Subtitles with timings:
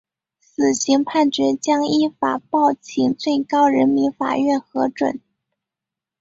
[0.39, 5.21] 死刑判决将依法报请最高人民法院核准。